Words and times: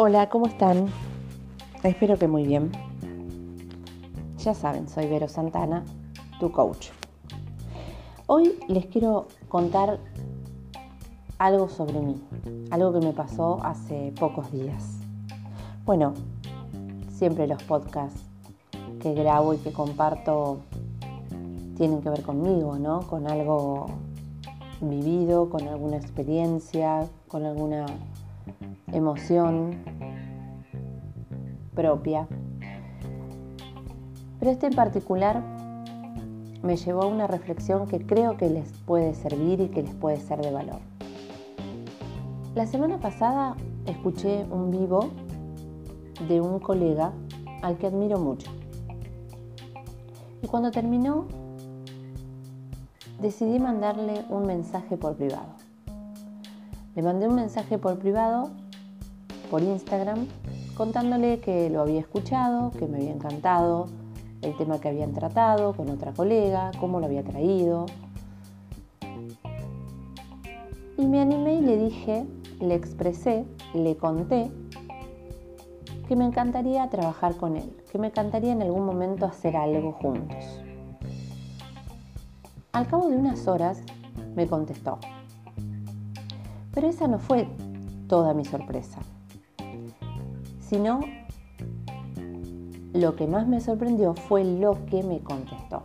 Hola, 0.00 0.28
¿cómo 0.28 0.46
están? 0.46 0.86
Espero 1.82 2.16
que 2.16 2.28
muy 2.28 2.46
bien. 2.46 2.70
Ya 4.38 4.54
saben, 4.54 4.88
soy 4.88 5.08
Vero 5.08 5.26
Santana, 5.26 5.84
tu 6.38 6.52
coach. 6.52 6.90
Hoy 8.28 8.60
les 8.68 8.86
quiero 8.86 9.26
contar 9.48 9.98
algo 11.38 11.68
sobre 11.68 11.98
mí, 11.98 12.14
algo 12.70 12.92
que 12.92 13.04
me 13.04 13.12
pasó 13.12 13.58
hace 13.64 14.12
pocos 14.20 14.52
días. 14.52 14.98
Bueno, 15.84 16.14
siempre 17.08 17.48
los 17.48 17.60
podcasts 17.64 18.22
que 19.02 19.14
grabo 19.14 19.52
y 19.52 19.56
que 19.56 19.72
comparto 19.72 20.60
tienen 21.76 22.02
que 22.02 22.10
ver 22.10 22.22
conmigo, 22.22 22.78
¿no? 22.78 23.00
Con 23.00 23.28
algo 23.28 23.86
vivido, 24.80 25.50
con 25.50 25.66
alguna 25.66 25.96
experiencia, 25.96 27.08
con 27.26 27.44
alguna 27.44 27.86
emoción 28.92 29.76
propia. 31.74 32.26
Pero 34.38 34.50
este 34.50 34.66
en 34.66 34.74
particular 34.74 35.42
me 36.62 36.76
llevó 36.76 37.02
a 37.02 37.06
una 37.06 37.26
reflexión 37.26 37.86
que 37.86 38.04
creo 38.04 38.36
que 38.36 38.50
les 38.50 38.72
puede 38.84 39.14
servir 39.14 39.60
y 39.60 39.68
que 39.68 39.82
les 39.82 39.94
puede 39.94 40.18
ser 40.18 40.40
de 40.40 40.50
valor. 40.50 40.80
La 42.54 42.66
semana 42.66 42.98
pasada 42.98 43.56
escuché 43.86 44.44
un 44.50 44.70
vivo 44.70 45.10
de 46.26 46.40
un 46.40 46.58
colega 46.58 47.12
al 47.62 47.78
que 47.78 47.86
admiro 47.86 48.18
mucho. 48.18 48.50
Y 50.42 50.46
cuando 50.46 50.70
terminó, 50.70 51.26
decidí 53.20 53.58
mandarle 53.58 54.24
un 54.28 54.46
mensaje 54.46 54.96
por 54.96 55.16
privado. 55.16 55.67
Le 56.98 57.04
mandé 57.04 57.28
un 57.28 57.36
mensaje 57.36 57.78
por 57.78 57.96
privado, 58.00 58.50
por 59.52 59.62
Instagram, 59.62 60.26
contándole 60.76 61.38
que 61.38 61.70
lo 61.70 61.82
había 61.82 62.00
escuchado, 62.00 62.72
que 62.72 62.88
me 62.88 62.96
había 62.96 63.12
encantado 63.12 63.86
el 64.42 64.56
tema 64.56 64.80
que 64.80 64.88
habían 64.88 65.12
tratado 65.12 65.74
con 65.74 65.90
otra 65.90 66.12
colega, 66.12 66.72
cómo 66.80 66.98
lo 66.98 67.06
había 67.06 67.22
traído. 67.22 67.86
Y 70.96 71.06
me 71.06 71.20
animé 71.20 71.58
y 71.58 71.60
le 71.60 71.76
dije, 71.76 72.26
le 72.58 72.74
expresé, 72.74 73.44
le 73.74 73.96
conté 73.96 74.50
que 76.08 76.16
me 76.16 76.24
encantaría 76.24 76.90
trabajar 76.90 77.36
con 77.36 77.56
él, 77.56 77.76
que 77.92 77.98
me 77.98 78.08
encantaría 78.08 78.50
en 78.50 78.62
algún 78.62 78.84
momento 78.84 79.24
hacer 79.24 79.56
algo 79.56 79.92
juntos. 79.92 80.44
Al 82.72 82.88
cabo 82.88 83.08
de 83.08 83.18
unas 83.18 83.46
horas 83.46 83.82
me 84.34 84.48
contestó, 84.48 84.98
pero 86.78 86.90
esa 86.90 87.08
no 87.08 87.18
fue 87.18 87.48
toda 88.06 88.34
mi 88.34 88.44
sorpresa, 88.44 89.00
sino 90.60 91.00
lo 92.92 93.16
que 93.16 93.26
más 93.26 93.48
me 93.48 93.60
sorprendió 93.60 94.14
fue 94.14 94.44
lo 94.44 94.86
que 94.86 95.02
me 95.02 95.18
contestó. 95.18 95.82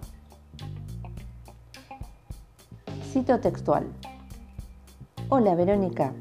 Cito 3.11 3.39
textual. 3.39 3.87
Hola 5.29 5.55
Verónica, 5.55 6.13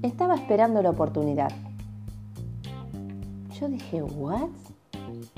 estaba 0.00 0.36
esperando 0.36 0.80
la 0.80 0.88
oportunidad. 0.88 1.52
Yo 3.60 3.68
dije, 3.68 4.02
¿what? 4.02 4.48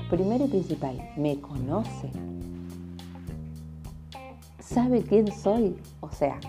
Primero 0.09 0.45
y 0.45 0.47
principal, 0.47 0.97
¿me 1.17 1.37
conoce? 1.41 2.09
¿Sabe 4.61 5.03
quién 5.03 5.29
soy? 5.33 5.75
O 5.99 6.09
sea, 6.09 6.39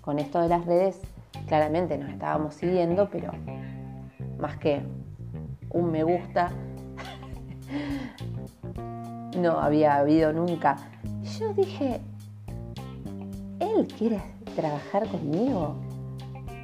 con 0.00 0.18
esto 0.18 0.40
de 0.40 0.48
las 0.48 0.66
redes, 0.66 1.00
claramente 1.46 1.96
nos 1.98 2.10
estábamos 2.10 2.54
siguiendo, 2.54 3.08
pero 3.10 3.32
más 4.38 4.56
que 4.56 4.82
un 5.70 5.90
me 5.90 6.02
gusta, 6.02 6.50
no 9.36 9.60
había 9.60 9.96
habido 9.96 10.32
nunca. 10.32 10.76
Yo 11.38 11.52
dije, 11.54 12.00
él 13.60 13.86
quiere 13.98 14.20
trabajar 14.56 15.06
conmigo 15.08 15.76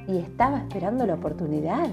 y 0.07 0.17
estaba 0.17 0.59
esperando 0.59 1.05
la 1.05 1.15
oportunidad. 1.15 1.87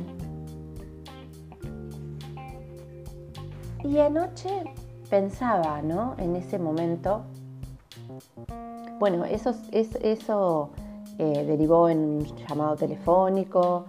Y 3.82 3.98
anoche 3.98 4.64
pensaba, 5.10 5.82
¿no? 5.82 6.14
En 6.18 6.36
ese 6.36 6.58
momento, 6.58 7.22
bueno, 8.98 9.26
eso, 9.26 9.54
eso 9.72 10.70
eh, 11.18 11.44
derivó 11.44 11.88
en 11.88 11.98
un 11.98 12.24
llamado 12.48 12.76
telefónico, 12.76 13.86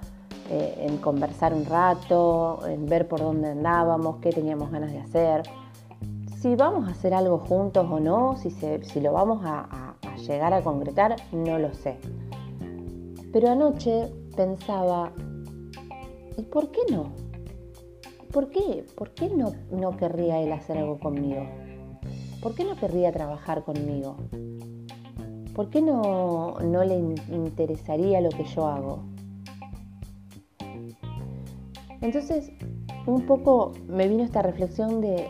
eh, 0.50 0.86
en 0.88 0.98
conversar 0.98 1.54
un 1.54 1.66
rato, 1.66 2.60
en 2.68 2.86
ver 2.86 3.08
por 3.08 3.20
dónde 3.20 3.50
andábamos, 3.50 4.18
qué 4.18 4.30
teníamos 4.30 4.72
ganas 4.72 4.92
de 4.92 5.00
hacer, 5.00 5.44
si 6.46 6.56
vamos 6.56 6.88
a 6.88 6.92
hacer 6.92 7.14
algo 7.16 7.40
juntos 7.40 7.88
o 7.90 8.00
no, 8.00 8.38
si, 8.38 8.52
si 8.52 9.02
lo 9.02 9.14
vamos 9.14 9.42
a, 9.44 9.96
a 10.04 10.16
llegar 10.18 10.54
a 10.54 10.62
concretar, 10.62 11.16
no 11.32 11.58
lo 11.58 11.74
sé. 11.74 11.98
Pero 13.34 13.50
anoche 13.50 14.14
pensaba, 14.36 15.12
¿y 16.38 16.44
por 16.44 16.70
qué 16.70 16.82
no? 16.92 17.14
¿Por 18.32 18.50
qué? 18.50 18.86
¿Por 18.96 19.10
qué 19.12 19.30
no, 19.30 19.54
no 19.72 19.98
querría 19.98 20.40
él 20.40 20.52
hacer 20.52 20.78
algo 20.78 21.00
conmigo? 21.00 21.48
¿Por 22.44 22.54
qué 22.54 22.64
no 22.64 22.76
querría 22.76 23.12
trabajar 23.12 23.64
conmigo? 23.64 24.18
¿Por 25.56 25.70
qué 25.70 25.82
no, 25.82 26.58
no 26.60 26.84
le 26.84 26.98
interesaría 27.32 28.20
lo 28.20 28.28
que 28.28 28.44
yo 28.44 28.68
hago? 28.68 29.00
Entonces, 32.02 32.52
un 33.08 33.26
poco 33.26 33.72
me 33.88 34.10
vino 34.10 34.24
esta 34.24 34.42
reflexión 34.42 35.00
de, 35.00 35.30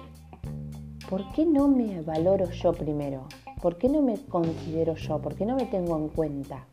¿por 1.11 1.31
qué 1.33 1.45
no 1.45 1.67
me 1.67 2.01
valoro 2.01 2.49
yo 2.49 2.73
primero? 2.73 3.27
¿Por 3.61 3.77
qué 3.77 3.87
no 3.87 4.01
me 4.01 4.17
considero 4.17 4.95
yo? 4.95 5.21
¿Por 5.21 5.35
qué 5.35 5.45
no 5.45 5.55
me 5.55 5.65
tengo 5.65 5.95
en 5.95 6.09
cuenta? 6.09 6.65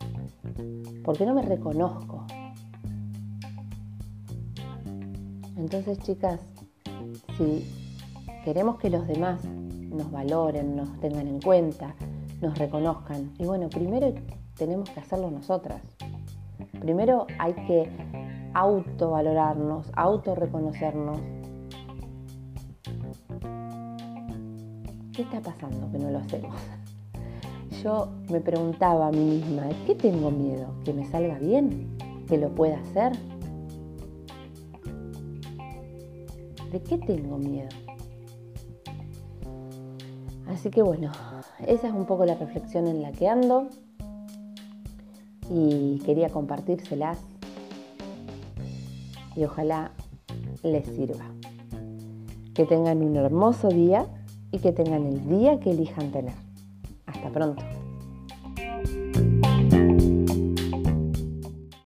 ¿Por 1.05 1.19
qué 1.19 1.27
no 1.27 1.35
me 1.35 1.43
reconozco? 1.43 2.25
Entonces, 5.59 5.99
chicas, 5.99 6.41
si 7.37 7.67
queremos 8.45 8.79
que 8.79 8.89
los 8.89 9.07
demás 9.07 9.45
nos 9.45 10.11
valoren, 10.11 10.75
nos 10.75 10.99
tengan 11.01 11.29
en 11.29 11.41
cuenta, 11.41 11.95
nos 12.43 12.59
reconozcan. 12.59 13.33
Y 13.39 13.47
bueno, 13.47 13.71
primero 13.71 14.13
tenemos 14.57 14.91
que 14.91 15.01
hacerlo 15.01 15.31
nosotras. 15.31 15.81
Primero 16.81 17.27
hay 17.39 17.55
que 17.55 17.89
autovalorarnos, 18.53 19.91
autorreconocernos. 19.95 21.19
¿Qué 25.15 25.23
está 25.23 25.41
pasando 25.41 25.91
que 25.91 25.99
no 25.99 26.11
lo 26.11 26.19
hacemos? 26.19 26.55
Yo 27.83 28.09
me 28.31 28.41
preguntaba 28.41 29.09
a 29.09 29.11
mí 29.13 29.25
misma, 29.25 29.63
¿de 29.65 29.75
qué 29.87 29.95
tengo 29.95 30.31
miedo? 30.31 30.75
¿Que 30.85 30.93
me 30.93 31.05
salga 31.07 31.39
bien? 31.39 31.97
¿Que 32.29 32.39
lo 32.39 32.55
pueda 32.55 32.79
hacer? 32.79 33.13
¿De 36.71 36.83
qué 36.83 36.99
tengo 36.99 37.39
miedo? 37.39 37.69
Así 40.53 40.71
que 40.71 40.83
bueno, 40.83 41.11
esa 41.67 41.89
es 41.89 41.95
un 41.95 42.05
poco 42.05 42.27
la 42.27 42.35
reflexión 42.35 42.87
en 42.87 43.01
la 43.01 43.11
que 43.13 43.27
ando 43.27 43.69
y 45.51 45.99
quería 46.05 46.29
compartírselas 46.29 47.19
y 49.35 49.45
ojalá 49.45 49.93
les 50.63 50.87
sirva. 50.87 51.25
Que 52.55 52.67
tengan 52.67 53.03
un 53.03 53.17
hermoso 53.17 53.69
día 53.69 54.07
y 54.51 54.59
que 54.59 54.73
tengan 54.73 55.07
el 55.07 55.27
día 55.27 55.59
que 55.59 55.71
elijan 55.71 56.13
tener. 56.13 56.35
Hasta 57.07 57.31
pronto. 57.31 57.63